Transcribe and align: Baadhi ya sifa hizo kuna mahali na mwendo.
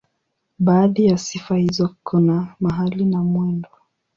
Baadhi 0.59 1.05
ya 1.05 1.17
sifa 1.17 1.55
hizo 1.57 1.95
kuna 2.03 2.55
mahali 2.59 3.05
na 3.05 3.23
mwendo. 3.23 3.69